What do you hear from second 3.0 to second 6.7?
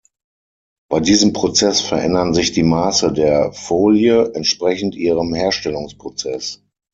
der Folie entsprechend ihrem Herstellungsprozess.